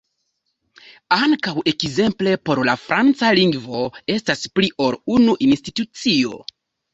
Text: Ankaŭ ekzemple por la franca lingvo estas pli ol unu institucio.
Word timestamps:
Ankaŭ 1.17 1.51
ekzemple 1.71 2.33
por 2.49 2.61
la 2.69 2.75
franca 2.85 3.29
lingvo 3.41 3.83
estas 4.15 4.43
pli 4.57 4.71
ol 4.87 4.99
unu 5.19 5.37
institucio. 5.51 6.43